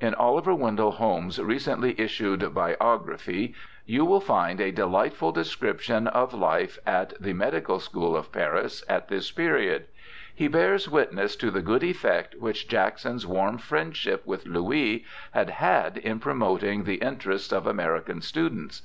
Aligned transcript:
In 0.00 0.14
Oliver 0.14 0.54
Wendell 0.54 0.92
Holmes's 0.92 1.44
recently 1.44 1.94
issued 2.00 2.54
Biography 2.54 3.54
you 3.84 4.02
will 4.06 4.18
find 4.22 4.62
a 4.62 4.72
defightful 4.72 5.34
description 5.34 6.06
of 6.06 6.32
life 6.32 6.78
at 6.86 7.12
the 7.20 7.34
Me 7.34 7.44
dical 7.50 7.78
School 7.78 8.16
of 8.16 8.32
Paris 8.32 8.82
at 8.88 9.08
this 9.08 9.30
period. 9.30 9.84
He 10.34 10.48
bears 10.48 10.88
witness 10.88 11.36
to 11.36 11.50
the 11.50 11.60
good 11.60 11.84
effect 11.84 12.34
which 12.36 12.66
Jackson's 12.66 13.26
warm 13.26 13.58
friendship 13.58 14.22
with 14.24 14.46
Louis 14.46 15.04
had 15.32 15.50
had 15.50 15.98
in 15.98 16.18
promoting 16.18 16.84
the 16.84 16.94
interests 17.02 17.52
of 17.52 17.66
American 17.66 18.22
students. 18.22 18.80